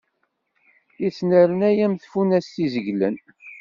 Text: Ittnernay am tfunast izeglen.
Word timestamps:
Ittnernay 1.07 1.77
am 1.85 1.95
tfunast 1.97 2.53
izeglen. 2.65 3.15